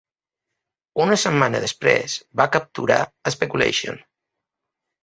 [1.05, 3.01] Una setmana després, va capturar
[3.39, 4.07] "Speculation".